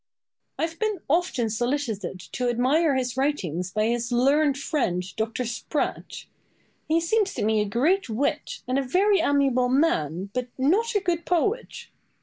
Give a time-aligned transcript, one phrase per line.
[0.57, 0.65] Boileau.
[0.65, 5.45] I have been often solicited to admire his writings by his learned friend, Dr.
[5.45, 6.25] Spratt.
[6.87, 11.01] He seems to me a great wit, and a very amiable man, but not a
[11.01, 11.89] good poet.